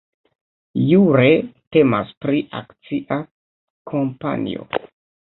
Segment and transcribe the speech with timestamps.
[0.91, 1.25] Jure
[1.75, 3.17] temas pri akcia
[3.93, 4.65] kompanio.